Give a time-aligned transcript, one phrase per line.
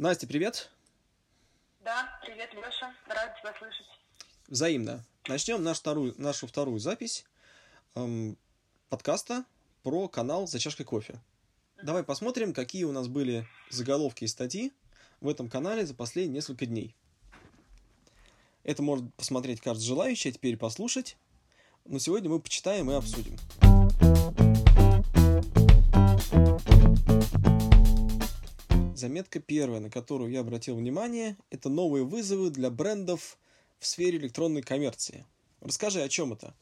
[0.00, 0.70] Настя, привет.
[1.80, 2.94] Да, привет, Леша.
[3.08, 3.86] Рад тебя слышать.
[4.46, 5.04] Взаимно.
[5.26, 7.24] Начнем наш вторую, нашу вторую запись
[7.96, 8.38] эм,
[8.90, 9.44] подкаста
[9.82, 11.18] про канал «За чашкой кофе».
[11.82, 14.72] Давай посмотрим, какие у нас были заголовки и статьи
[15.20, 16.94] в этом канале за последние несколько дней.
[18.62, 21.16] Это может посмотреть каждый желающий, а теперь послушать.
[21.84, 23.36] Но сегодня мы почитаем и обсудим.
[29.08, 33.38] Заметка первая, на которую я обратил внимание, это новые вызовы для брендов
[33.78, 35.24] в сфере электронной коммерции.
[35.62, 36.52] Расскажи, о чем это?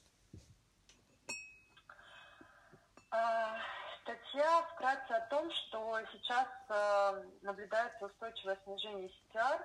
[3.10, 3.59] А,
[4.01, 9.60] статья вкратце о том, что сейчас э, наблюдается устойчивое снижение CTR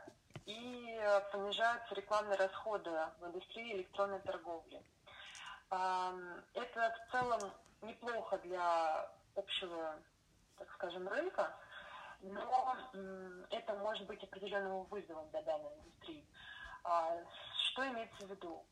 [0.48, 2.90] и э, понижаются рекламные расходы
[3.20, 4.82] в индустрии электронной торговли.
[5.70, 7.52] Это в целом
[7.84, 10.00] неплохо для общего,
[10.58, 11.56] так скажем, рынка,
[12.22, 12.76] но
[13.50, 16.26] это может быть определенным вызовом для данной индустрии.
[16.84, 17.18] А,
[17.72, 18.64] что имеется в виду?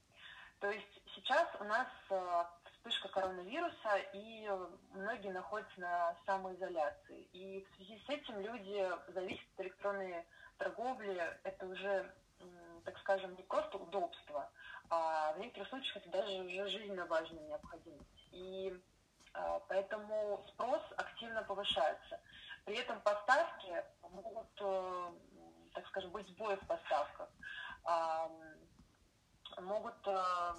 [0.60, 4.50] То есть сейчас у нас э, вспышка коронавируса, и
[4.94, 7.22] многие находятся на самоизоляции.
[7.32, 10.26] И в связи с этим люди зависят от электронной
[10.58, 11.40] торговли.
[11.44, 12.14] Это уже,
[12.84, 14.50] так скажем, не просто удобство,
[14.90, 18.28] а в некоторых случаях это даже уже жизненно важная необходимость.
[18.32, 18.78] И
[19.34, 22.20] а, поэтому спрос активно повышается.
[22.70, 25.12] При этом поставки могут, э,
[25.74, 27.28] так скажем, быть сбои в поставках.
[29.58, 30.54] Могут э,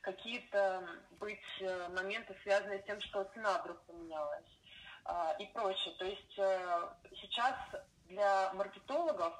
[0.00, 0.84] какие-то
[1.20, 4.50] быть э, моменты, связанные с тем, что цена вдруг поменялась
[5.04, 5.94] а, и прочее.
[5.98, 6.34] То есть
[7.20, 7.54] сейчас
[8.06, 9.34] для маркетологов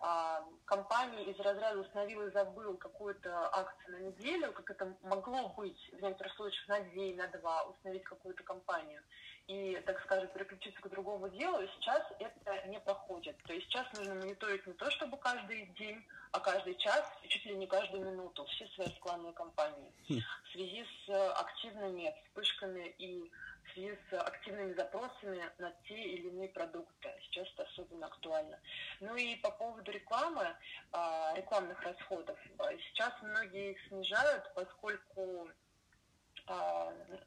[0.00, 5.90] а, компании из разряда установил и забыл какую-то акцию на неделю, как это могло быть
[5.90, 9.02] в некоторых случаях на день, на два, установить какую-то компанию
[9.48, 13.36] и, так скажем, переключиться к другому делу, и сейчас это не проходит.
[13.44, 17.56] То есть сейчас нужно мониторить не то, чтобы каждый день, а каждый час, чуть ли
[17.56, 19.90] не каждую минуту все свои рекламные кампании.
[20.08, 20.20] Хм.
[20.44, 23.32] В связи с активными вспышками и
[23.64, 27.10] в связи с активными запросами на те или иные продукты.
[27.22, 28.60] Сейчас это особенно актуально.
[29.00, 30.46] Ну и по поводу рекламы,
[30.92, 32.38] а, рекламных расходов.
[32.88, 35.48] Сейчас многие их снижают, поскольку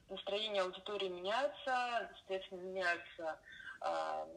[0.10, 3.40] настроение аудитории меняется, соответственно, меняются
[3.82, 4.28] а,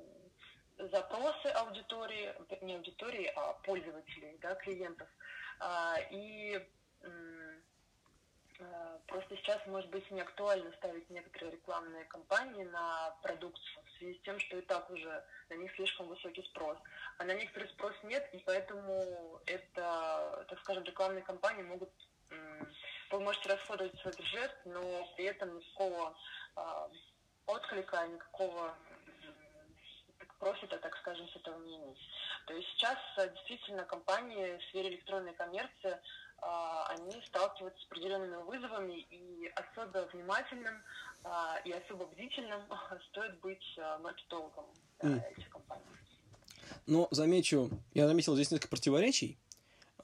[0.78, 5.08] запросы аудитории, не аудитории, а пользователей, да, клиентов.
[5.60, 6.60] А, и
[9.06, 14.22] просто сейчас, может быть, не актуально ставить некоторые рекламные кампании на продукцию в связи с
[14.22, 16.78] тем, что и так уже на них слишком высокий спрос.
[17.18, 21.90] А на некоторые спрос нет, и поэтому это, так скажем, рекламные кампании могут
[23.14, 26.16] вы можете расходовать свой бюджет, но при этом никакого
[26.56, 26.60] э,
[27.46, 28.74] отклика, никакого
[30.40, 31.98] профита, так скажем, с этого не иметь.
[32.46, 36.46] То есть сейчас а, действительно компании в сфере электронной коммерции э,
[36.88, 40.82] они сталкиваются с определенными вызовами, и особо внимательным
[41.64, 42.62] и особо бдительным
[43.10, 44.66] стоит быть маркетологом
[44.98, 45.22] mm.
[45.30, 45.82] этих компаний.
[46.86, 49.38] Но замечу, я заметил здесь несколько противоречий.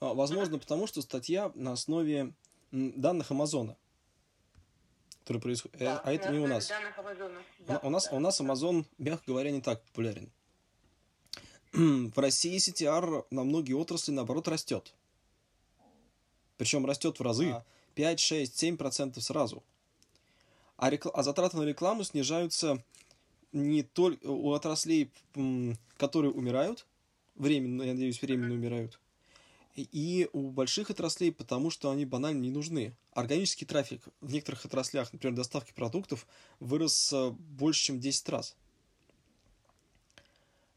[0.00, 0.60] Возможно, mm-hmm.
[0.60, 2.32] потому что статья на основе
[2.70, 3.76] данных Амазона,
[5.20, 5.80] которые происходят.
[5.80, 6.70] Э, да, а это не у нас.
[7.66, 8.16] Да, у нас, да.
[8.16, 10.30] у нас Amazon, мягко говоря, не так популярен.
[11.72, 14.94] В России CTR на многие отрасли, наоборот, растет.
[16.56, 17.50] Причем растет в разы.
[17.50, 17.64] А.
[17.94, 19.62] 5, 6, 7 процентов сразу.
[20.76, 21.10] А, рекл...
[21.12, 22.82] а затраты на рекламу снижаются
[23.52, 25.10] не только у отраслей,
[25.96, 26.86] которые умирают,
[27.34, 29.00] временно, я надеюсь, временно умирают,
[29.74, 32.94] и у больших отраслей, потому что они банально не нужны.
[33.12, 36.26] Органический трафик в некоторых отраслях, например, доставки продуктов,
[36.58, 38.56] вырос э, больше, чем 10 раз.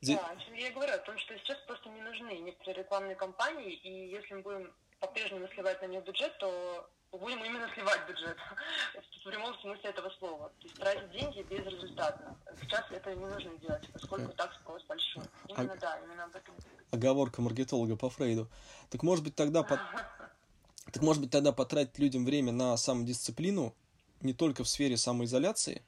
[0.02, 0.18] Здесь...
[0.18, 3.16] Да, о чем я и говорю, о том, что сейчас просто не нужны некоторые рекламные
[3.16, 8.38] кампании, и если мы будем по-прежнему сливать на них бюджет, то будем именно сливать бюджет
[9.19, 10.50] в прямом смысле этого слова.
[10.60, 12.38] То есть тратить деньги безрезультатно.
[12.62, 15.24] Сейчас это не нужно делать, поскольку так спрос большой.
[15.48, 15.77] Именно а...
[15.77, 16.56] да, именно об этом
[16.94, 18.48] оговорка маркетолога по Фрейду.
[18.89, 19.80] Так может быть тогда под...
[20.92, 23.75] так может быть тогда потратить людям время на самодисциплину
[24.21, 25.83] не только в сфере самоизоляции,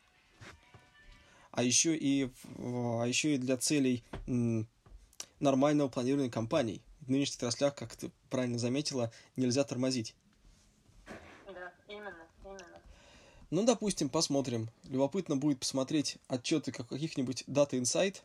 [1.52, 4.04] а еще и, а еще и для целей
[5.40, 6.82] нормального планирования компаний.
[7.02, 10.16] В нынешних отраслях, как ты правильно заметила, нельзя тормозить.
[11.46, 12.82] Да, именно, именно.
[13.50, 14.70] Ну, допустим, посмотрим.
[14.86, 18.18] Любопытно будет посмотреть отчеты каких-нибудь Data Insight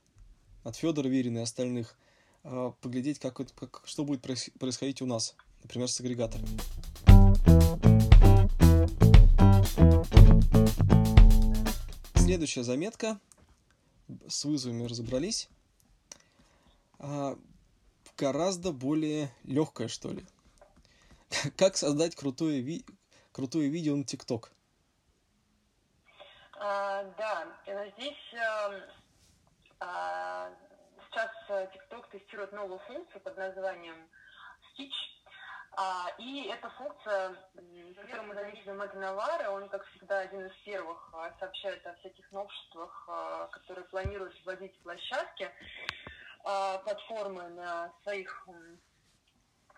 [0.65, 1.97] от Федора Верина и остальных–
[2.43, 6.49] а, поглядеть, как, как, что будет происходить у нас, например, с агрегаторами.
[12.17, 13.21] Следующая заметка.
[14.27, 15.49] С вызовами разобрались.
[16.99, 17.39] а,
[18.17, 20.25] гораздо более легкое, что ли.
[21.57, 22.85] Как создать крутое, ви...
[23.33, 24.53] крутое видео на ТикТок?
[26.63, 27.47] А, да,
[27.97, 28.81] здесь э,
[29.81, 30.51] а,
[31.09, 33.97] сейчас TikTok э, тестирует новую функцию под названием
[34.69, 34.93] Stitch.
[35.79, 37.35] А, и эта функция,
[37.97, 42.31] которую мы заметили Мэтт Навара, он, как всегда, один из первых а, сообщает о всяких
[42.31, 43.09] новшествах,
[43.53, 44.79] которые планируют вводить
[46.45, 48.47] а, платформы на своих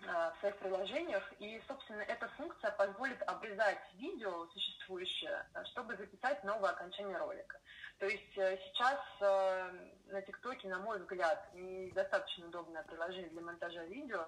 [0.06, 1.32] в своих приложениях.
[1.38, 7.60] И, собственно, эта функция позволит обрезать видео существующее, чтобы записать новое окончание ролика.
[7.98, 9.72] То есть э, сейчас э,
[10.08, 14.26] на ТикТоке, на мой взгляд, недостаточно удобное приложение для монтажа видео,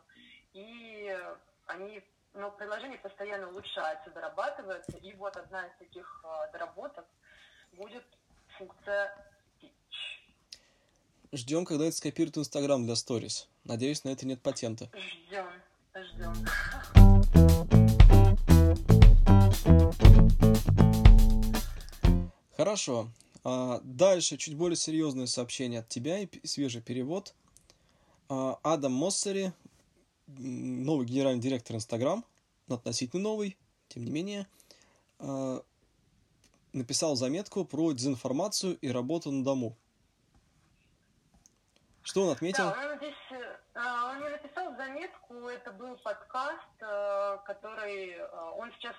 [0.53, 1.19] и
[1.67, 2.03] они,
[2.35, 7.05] ну, приложение постоянно улучшается, дорабатывается, и вот одна из таких э, доработок
[7.73, 8.05] будет
[8.59, 9.13] функция.
[11.33, 13.49] Ждем, когда это скопирует Инстаграм для сторис.
[13.65, 14.91] Надеюсь, на это нет патента.
[14.95, 15.47] Ждем,
[15.97, 16.35] ждем.
[22.57, 23.09] Хорошо.
[23.43, 27.35] А, дальше чуть более серьезное сообщение от тебя и свежий перевод.
[28.29, 29.53] А, Адам Моссери,
[30.27, 32.25] новый генеральный директор Инстаграм,
[32.69, 33.57] относительно новый,
[33.89, 34.47] тем не менее,
[35.19, 35.63] а,
[36.75, 39.77] написал заметку про дезинформацию и работу на дому.
[42.03, 42.65] Что он отметил?
[42.65, 43.15] Да, он здесь
[43.75, 48.27] он не написал заметку, это был подкаст, э, который э,
[48.57, 48.97] он сейчас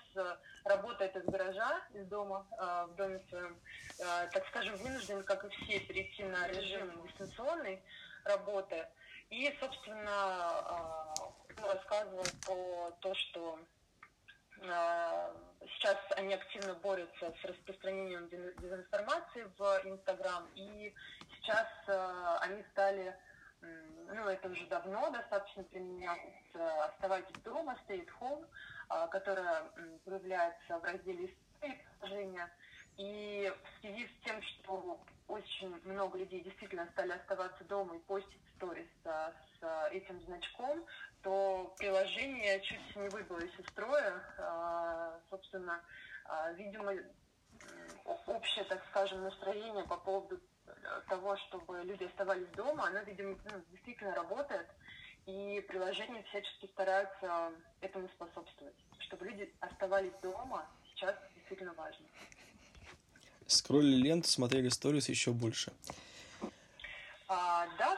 [0.65, 2.45] работает из гаража, из дома,
[2.89, 3.57] в доме своем,
[3.97, 7.81] так скажем, вынужден, как и все, перейти на режим дистанционной
[8.25, 8.87] работы.
[9.29, 11.13] И, собственно,
[11.57, 13.59] рассказывал про то, что
[14.59, 20.93] сейчас они активно борются с распространением дезинформации в Инстаграм, и
[21.37, 23.15] сейчас э, они стали,
[23.61, 28.47] ну, это уже давно достаточно применяться, оставайтесь дома, stay at home,
[28.89, 29.63] э, которая
[30.03, 32.51] появляется в разделе истории приложения.
[32.97, 38.41] И в связи с тем, что очень много людей действительно стали оставаться дома и постить
[38.55, 40.85] сторис с, с этим значком,
[41.21, 44.21] то приложение чуть не выбило из строя.
[44.37, 45.81] Э, собственно,
[46.53, 46.93] видимо,
[48.25, 50.39] общее, так скажем, настроение по поводу
[51.07, 54.67] того, чтобы люди оставались дома, оно, видимо, ну, действительно работает,
[55.25, 57.51] и приложения всячески стараются
[57.81, 58.75] этому способствовать.
[58.99, 62.05] Чтобы люди оставались дома, сейчас действительно важно.
[63.47, 65.71] Скроллили ленту, смотрели сторис еще больше.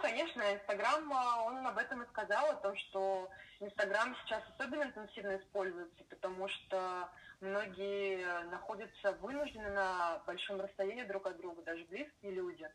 [0.07, 4.83] А, конечно, Инстаграм, а, он об этом и сказал, о том, что Инстаграм сейчас особенно
[4.83, 7.09] интенсивно используется, потому что
[7.41, 12.69] многие находятся вынуждены на большом расстоянии друг от друга, даже близкие люди,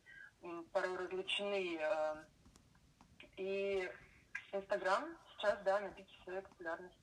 [0.73, 1.79] порой разлучены.
[1.81, 2.17] Э,
[3.38, 3.90] и
[4.52, 5.05] Инстаграм
[5.37, 6.99] сейчас, да, на пике своей популярности.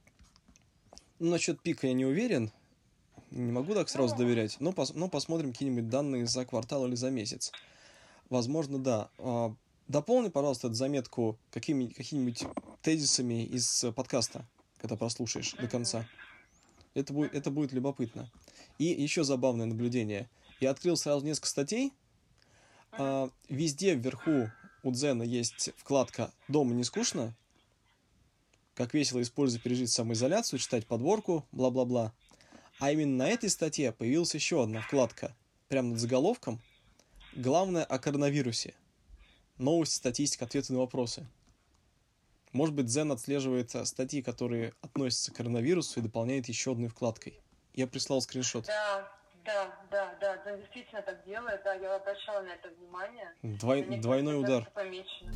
[1.17, 2.51] Ну, насчет пика я не уверен.
[3.31, 4.57] Не могу так сразу ну, доверять.
[4.59, 7.51] Но, пос, но посмотрим какие-нибудь данные за квартал или за месяц.
[8.29, 9.09] Возможно, да.
[9.89, 12.43] Дополни, пожалуйста, эту заметку какими, какими-нибудь
[12.83, 14.47] тезисами из подкаста,
[14.77, 16.07] когда прослушаешь до конца.
[16.93, 18.31] Это будет, это будет любопытно.
[18.77, 20.29] И еще забавное наблюдение.
[20.59, 21.91] Я открыл сразу несколько статей.
[22.91, 24.51] А, везде вверху
[24.83, 27.35] у Дзена есть вкладка «Дома не скучно»,
[28.75, 32.13] как весело использовать пережить самоизоляцию, читать подборку, бла-бла-бла.
[32.77, 35.35] А именно на этой статье появилась еще одна вкладка,
[35.67, 36.61] прямо над заголовком
[37.35, 38.75] «Главное о коронавирусе».
[39.59, 41.27] Новости, статистика, ответы на вопросы.
[42.53, 47.41] Может быть, Zen отслеживает э, статьи, которые относятся к коронавирусу и дополняет еще одной вкладкой.
[47.73, 48.65] Я прислал скриншот.
[48.67, 49.11] Да,
[49.43, 53.33] да, да, да, Zen действительно так делает, да, я обращала на это внимание.
[53.43, 54.71] Двой, двойной удар.
[54.73, 55.31] Помечено.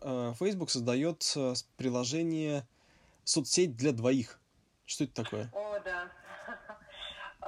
[0.00, 2.64] Э, Facebook создает э, приложение
[3.24, 4.40] соцсеть для двоих.
[4.86, 5.50] Что это такое?
[5.52, 6.10] О, да.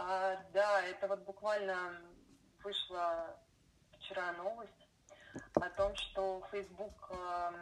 [0.02, 2.00] А, да, это вот буквально
[2.62, 3.38] вышло
[3.98, 4.88] вчера новость
[5.54, 7.52] о том, что Facebook э,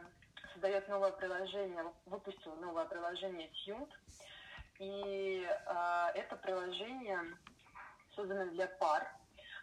[0.53, 3.91] создает новое приложение, выпустил новое приложение Tuned.
[4.79, 7.37] И э, это приложение
[8.15, 9.13] создано для пар.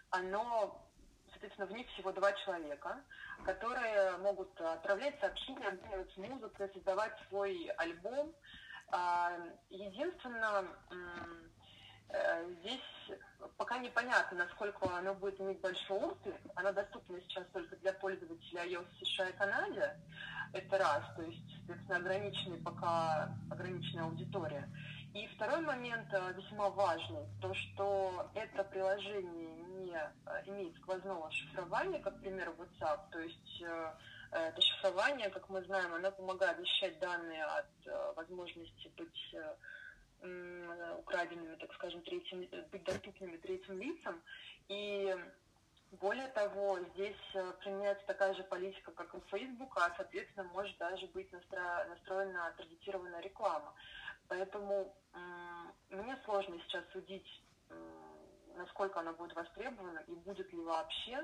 [0.09, 0.85] Оно,
[1.31, 3.01] соответственно, в них всего два человека,
[3.45, 8.33] которые могут отправлять сообщения, обмениваться музыкой, создавать свой альбом.
[8.91, 10.95] Э, единственное, э,
[12.59, 12.81] здесь
[13.57, 16.35] пока непонятно, насколько оно будет иметь большой отклик.
[16.55, 19.97] Оно доступно сейчас только для пользователей iOS США и Канаде.
[20.53, 24.69] Это раз, то есть, соответственно, ограниченный пока ограниченная аудитория.
[25.13, 29.97] И второй момент э, весьма важный, то что это приложение не
[30.47, 33.63] имеет сквозного шифрования, как, к WhatsApp, то есть
[34.31, 39.35] это шифрование, как мы знаем, оно помогает защищать данные от возможности быть
[40.99, 44.21] украденными, так скажем, третьим, быть доступными третьим лицам.
[44.67, 45.15] И
[45.91, 51.07] более того, здесь э, применяется такая же политика, как у Facebook, а, соответственно, может даже
[51.07, 51.85] быть настро...
[51.89, 53.73] настроена таргетированная реклама.
[54.27, 54.95] Поэтому
[55.89, 57.27] мне сложно сейчас судить,
[58.55, 61.23] насколько она будет востребована и будет ли вообще,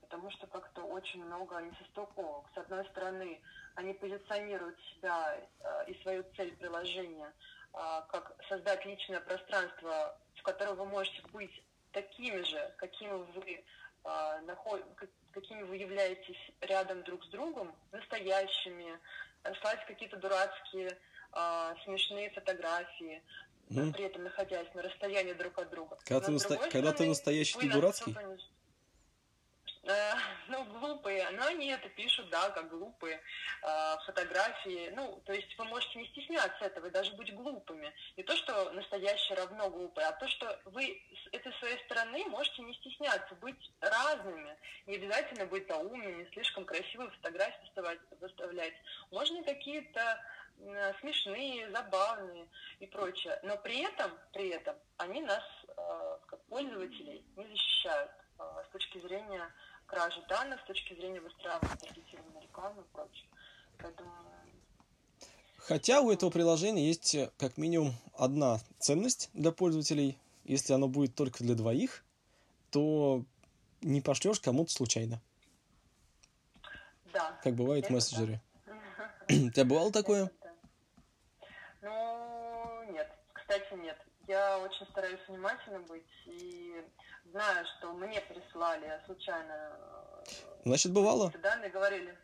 [0.00, 2.46] потому что как-то очень много несостыковок.
[2.54, 3.40] С одной стороны,
[3.74, 7.32] они позиционируют себя э, и свою цель приложения
[7.72, 13.64] а, как создать личное пространство, в котором вы можете быть такими же, какими вы
[15.32, 18.98] какими вы являетесь рядом друг с другом, настоящими,
[19.62, 20.96] слать какие-то дурацкие
[21.84, 23.22] смешные фотографии,
[23.70, 23.92] mm.
[23.92, 25.98] при этом находясь на расстоянии друг от друга.
[26.04, 26.48] Когда, ты, наста...
[26.50, 28.14] стороны, когда ты настоящий, ты дурацкий?
[28.16, 28.36] Э,
[30.48, 33.20] ну, глупые, но они это пишут, да, как глупые
[33.62, 34.90] э, фотографии.
[34.94, 37.92] Ну, то есть вы можете не стесняться этого и даже быть глупыми.
[38.16, 42.62] Не то, что настоящее равно глупое, а то, что вы с этой своей стороны можете
[42.62, 44.56] не стесняться, быть разными.
[44.86, 47.70] Не обязательно быть заумными, слишком красивые фотографии
[48.20, 48.74] выставлять.
[49.10, 50.20] Можно какие-то
[50.60, 52.48] э, смешные, забавные
[52.80, 53.38] и прочее.
[53.42, 58.98] Но при этом, при этом они нас, э, как пользователей, не защищают э, с точки
[59.00, 59.50] зрения
[59.86, 63.28] кражи данных с точки зрения выстраивания таргетированной рекламы и прочее.
[63.78, 64.10] Поэтому...
[65.58, 70.18] Хотя у этого приложения есть э, как минимум одна ценность для пользователей.
[70.44, 72.04] Если оно будет только для двоих,
[72.70, 73.24] то
[73.80, 75.22] не пошлешь кому-то случайно.
[77.12, 77.38] Да.
[77.42, 78.42] Как бывает в мессенджере.
[78.66, 78.74] Да.
[79.28, 80.30] У тебя бывало такое?
[81.80, 83.10] Ну, нет.
[83.32, 83.98] Кстати, нет.
[84.26, 86.82] Я очень стараюсь внимательно быть и
[87.26, 89.52] знаю, что мне прислали случайно...
[89.52, 91.30] Э, Значит, бывало?
[91.42, 92.16] Данные говорили.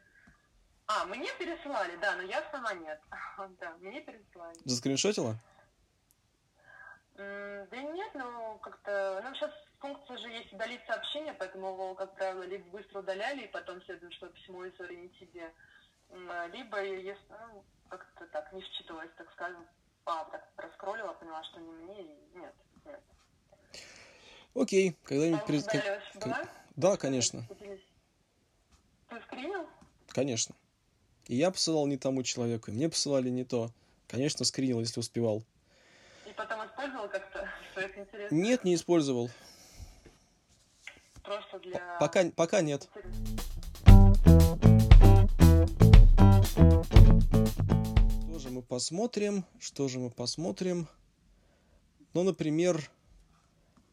[0.87, 3.01] А, мне переслали, да, но я сама нет.
[3.61, 4.57] да, мне переслали.
[4.65, 5.37] Заскриншотила?
[7.17, 9.21] Да нет, ну как-то...
[9.23, 13.49] Ну, сейчас функция же есть удалить сообщение, поэтому его, как правило, либо быстро удаляли, и
[13.53, 15.53] потом следует, что письмо из не тебе,
[16.53, 19.67] либо, если, ну, как-то так, не считывалось, так скажем,
[20.07, 22.55] а, так проскроллила, поняла, что не мне, и нет,
[22.85, 23.01] нет.
[24.55, 25.45] Окей, когда-нибудь...
[25.45, 25.65] Пред...
[25.65, 26.51] Как...
[26.77, 27.47] Да, конечно.
[29.09, 29.67] Ты скринил?
[30.09, 30.55] Конечно.
[31.27, 33.71] И я посылал не тому человеку, и мне посылали не то.
[34.09, 35.45] Конечно, скринил, если успевал.
[36.27, 38.33] И потом использовал как-то своих интересов?
[38.33, 39.31] Нет, не использовал.
[41.23, 41.99] Просто для...
[42.01, 42.89] Пока, пока нет.
[42.91, 43.03] Что
[46.83, 47.00] же
[48.61, 49.45] мы посмотрим?
[49.59, 50.87] Что же мы посмотрим?
[52.13, 52.91] Ну, например,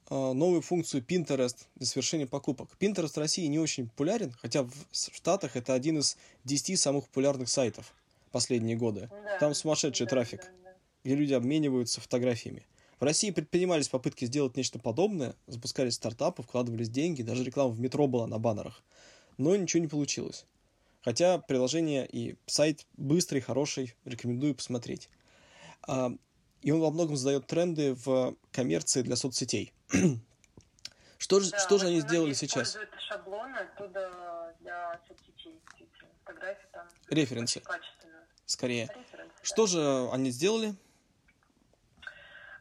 [0.09, 2.69] а, новую функцию Pinterest для совершения покупок.
[2.77, 7.47] Pinterest в России не очень популярен, хотя в Штатах это один из 10 самых популярных
[7.47, 7.93] сайтов
[8.33, 9.09] последние годы.
[9.09, 10.75] Да, Там сумасшедший да, трафик, да, да.
[11.05, 12.65] где люди обмениваются фотографиями.
[12.99, 18.05] В России предпринимались попытки сделать нечто подобное, запускались стартапы, вкладывались деньги, даже реклама в метро
[18.07, 18.83] была на баннерах.
[19.37, 20.45] Но ничего не получилось.
[21.03, 25.09] Хотя приложение и сайт быстрый, хороший, рекомендую посмотреть.
[25.87, 26.11] А,
[26.61, 29.73] и он во многом задает тренды в коммерции для соцсетей.
[31.17, 32.77] что же, да, что же они сделали сейчас?
[33.07, 35.61] шаблоны оттуда для соцсетей,
[36.25, 36.87] фотографии там.
[37.09, 37.61] Референсы.
[38.45, 38.87] Скорее.
[38.87, 39.67] Референсы, что да.
[39.67, 40.75] же они сделали?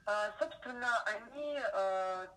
[0.04, 2.28] А, собственно, они а,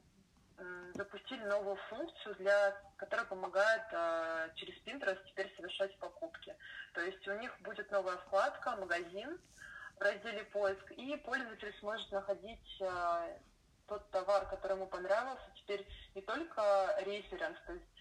[0.94, 6.56] запустили новую функцию, для, которая помогает а, через Pinterest теперь совершать покупки.
[6.94, 9.40] То есть у них будет новая вкладка «Магазин»,
[9.98, 13.38] в разделе «Поиск», и пользователь сможет находить э,
[13.88, 15.44] тот товар, который ему понравился.
[15.56, 15.86] Теперь
[16.16, 17.99] не только референс, то есть э,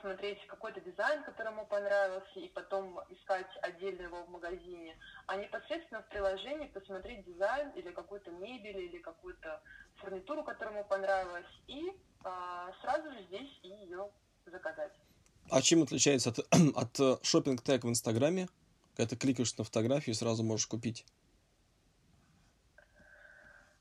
[0.00, 4.96] смотреть какой-то дизайн, который ему понравился, и потом искать отдельно его в магазине,
[5.26, 9.62] а непосредственно в приложении посмотреть дизайн или какую-то мебель, или какую-то
[9.96, 14.10] фурнитуру, которая ему понравилась, и э, сразу же здесь и ее
[14.46, 14.92] заказать.
[15.50, 16.38] А чем отличается от,
[16.76, 18.48] от шопинг тег в Инстаграме?
[18.96, 21.06] Когда ты кликаешь на фотографию и сразу можешь купить?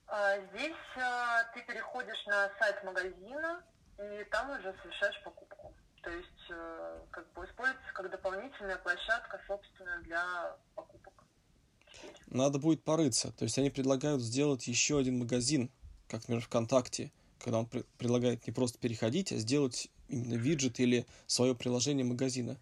[0.07, 3.63] А, здесь а, ты переходишь на сайт магазина,
[3.99, 5.73] и там уже совершаешь покупку.
[6.03, 11.13] То есть э, как бы используется как дополнительная площадка, собственно, для покупок.
[12.27, 13.31] Надо будет порыться.
[13.33, 15.69] То есть они предлагают сделать еще один магазин,
[16.07, 17.65] как, например, ВКонтакте, когда он
[17.97, 22.57] предлагает не просто переходить, а сделать именно виджет или свое приложение магазина.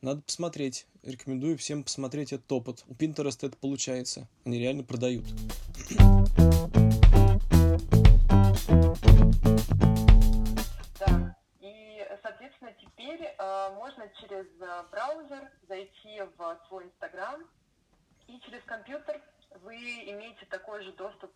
[0.00, 0.86] Надо посмотреть.
[1.02, 2.84] Рекомендую всем посмотреть этот опыт.
[2.88, 4.28] У Pinterest это получается.
[4.44, 5.24] Они реально продают.
[14.20, 14.46] Через
[14.90, 17.42] браузер зайти в свой Инстаграм,
[18.26, 19.20] и через компьютер
[19.62, 21.32] вы имеете такой же доступ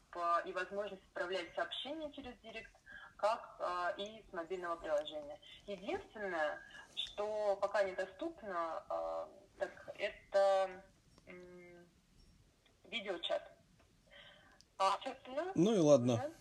[0.46, 2.72] и возможность отправлять сообщения через Директ,
[3.16, 3.60] как
[3.98, 5.38] и с мобильного приложения.
[5.66, 6.60] Единственное,
[6.94, 8.82] что пока недоступно,
[9.58, 10.70] так это
[12.84, 13.42] видеочат.
[14.78, 14.98] А,
[15.54, 16.32] ну и ладно.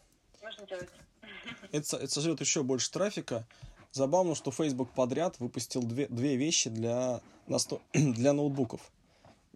[0.42, 0.90] Можно делать.
[1.72, 3.46] Это, это сожрет еще больше трафика.
[3.98, 7.20] Забавно, что Facebook подряд выпустил две, две вещи для,
[7.94, 8.92] для ноутбуков.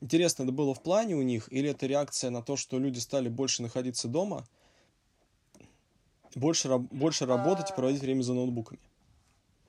[0.01, 3.29] Интересно, это было в плане у них, или это реакция на то, что люди стали
[3.29, 4.47] больше находиться дома,
[6.33, 8.79] больше, больше работать и проводить время за ноутбуками?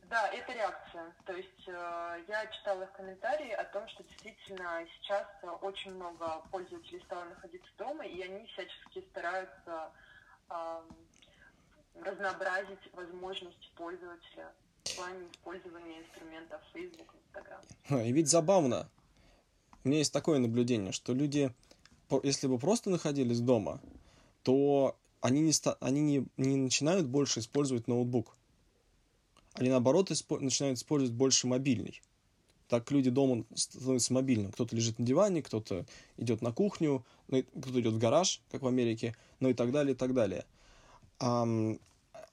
[0.08, 1.12] Да, это реакция.
[1.26, 5.26] То есть э, я читала их комментарии о том, что действительно сейчас
[5.60, 9.92] очень много пользователей стало находиться дома, и они всячески стараются
[10.48, 10.80] э,
[12.00, 14.52] разнообразить возможности пользователя
[14.84, 18.06] в плане использования инструментов Facebook, Instagram.
[18.06, 18.88] И ведь забавно.
[19.84, 21.52] У меня есть такое наблюдение, что люди,
[22.22, 23.80] если бы просто находились дома,
[24.42, 28.37] то они не, они не, не начинают больше использовать ноутбук.
[29.54, 32.00] Они, наоборот, испо- начинают использовать больше мобильный.
[32.68, 34.50] Так люди дома становятся мобильным.
[34.50, 35.84] Кто-то лежит на диване, кто-то
[36.16, 39.96] идет на кухню, кто-то идет в гараж, как в Америке, ну и так далее, и
[39.96, 40.46] так далее.
[41.19, 41.47] А,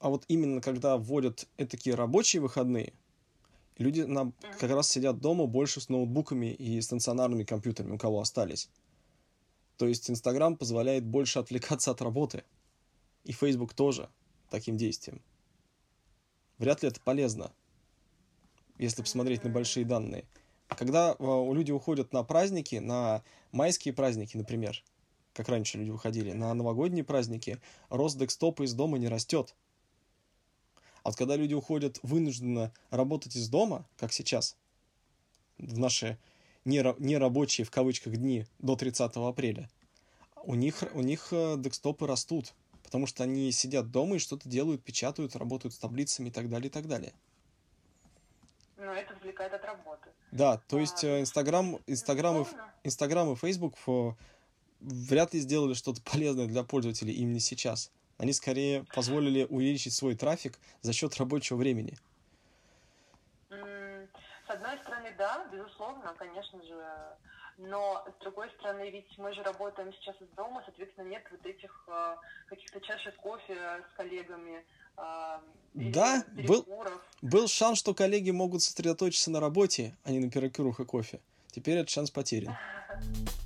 [0.00, 2.92] а вот именно когда вводят такие рабочие выходные,
[3.78, 8.68] люди на, как раз сидят дома больше с ноутбуками и стационарными компьютерами, у кого остались.
[9.76, 12.44] То есть Инстаграм позволяет больше отвлекаться от работы.
[13.24, 14.08] И Facebook тоже
[14.50, 15.22] таким действием.
[16.58, 17.52] Вряд ли это полезно,
[18.76, 20.26] если посмотреть на большие данные.
[20.68, 23.22] Когда а, люди уходят на праздники, на
[23.52, 24.82] майские праздники, например,
[25.32, 29.54] как раньше люди выходили, на новогодние праздники, рост декстопа из дома не растет.
[31.02, 34.56] А вот когда люди уходят вынужденно работать из дома, как сейчас,
[35.58, 36.18] в наши
[36.64, 39.70] нерабочие, в кавычках, дни до 30 апреля,
[40.42, 44.82] у них, у них э, декстопы растут, потому что они сидят дома и что-то делают,
[44.82, 47.12] печатают, работают с таблицами и так далее, и так далее.
[48.76, 50.08] Но это отвлекает от работы.
[50.32, 52.46] Да, то есть а, Инстаграм, Инстаграм, и,
[52.84, 53.76] Инстаграм и Фейсбук
[54.80, 57.90] вряд ли сделали что-то полезное для пользователей именно сейчас.
[58.18, 61.96] Они скорее позволили увеличить свой трафик за счет рабочего времени.
[63.48, 67.16] С одной стороны, да, безусловно, конечно же.
[67.56, 71.84] Но, с другой стороны, ведь мы же работаем сейчас из дома, соответственно, нет вот этих
[71.88, 72.16] э,
[72.46, 74.64] каких-то чашек кофе с коллегами.
[74.96, 75.38] Э,
[75.74, 76.66] да, был,
[77.20, 81.20] был шанс, что коллеги могут сосредоточиться на работе, а не на перекурах и кофе.
[81.52, 82.56] Теперь этот шанс потерян.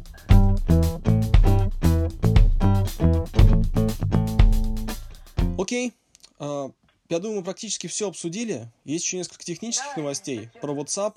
[5.74, 5.92] Окей.
[6.38, 6.70] А,
[7.08, 8.68] я думаю, мы практически все обсудили.
[8.84, 11.16] Есть еще несколько технических новостей про WhatsApp,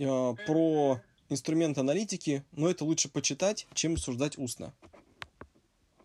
[0.00, 4.72] а, про инструмент аналитики, но это лучше почитать, чем обсуждать устно.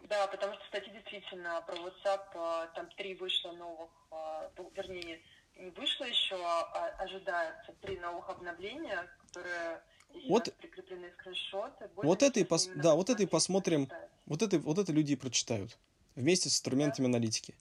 [0.10, 3.92] Да, потому что статьи действительно про WhatsApp, а, там три вышло новых,
[4.58, 5.22] ну, вернее,
[5.56, 9.84] не вышло еще, а ожидается три новых обновления, которые
[10.28, 11.88] вот, прикреплены скриншоты.
[11.98, 12.68] Вот это и пос...
[12.76, 13.88] да, вот это и посмотрим.
[14.26, 15.78] Вот это, вот это люди и прочитают
[16.16, 17.56] вместе с инструментами аналитики.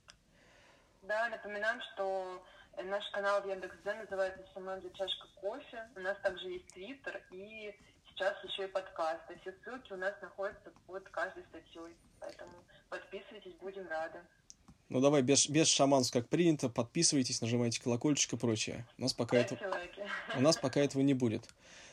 [1.03, 2.43] Да, напоминаем, что
[2.85, 5.89] наш канал в Яндекс.Дзен называется «Самая чашка кофе».
[5.97, 7.75] У нас также есть Твиттер и
[8.11, 9.39] сейчас еще и подкасты.
[9.41, 11.97] Все ссылки у нас находятся под каждой статьей.
[12.21, 12.53] Поэтому
[12.89, 14.21] подписывайтесь, будем рады.
[14.89, 18.87] Ну давай без, без шаманств, как принято, подписывайтесь, нажимайте колокольчик и прочее.
[18.99, 19.57] У нас пока, это,
[20.37, 21.49] у нас пока этого не будет.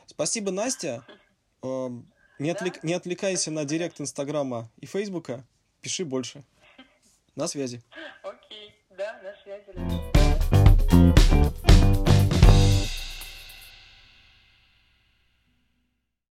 [0.05, 1.05] Спасибо, Настя.
[1.63, 5.45] Эм, не, отвлек, не отвлекайся на директ Инстаграма и Фейсбука.
[5.81, 6.43] Пиши больше.
[7.35, 7.81] На связи.
[8.23, 10.18] Окей, да, на связи.